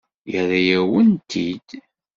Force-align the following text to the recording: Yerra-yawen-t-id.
Yerra-yawen-t-id. 0.31 1.69